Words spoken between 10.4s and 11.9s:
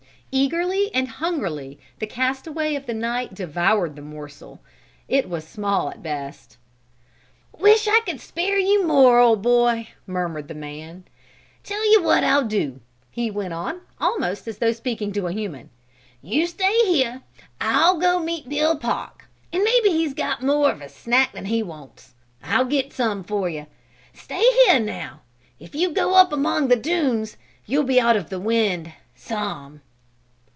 the man. "Tell